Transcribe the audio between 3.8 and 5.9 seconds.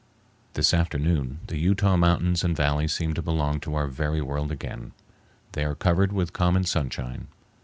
own very world again. They are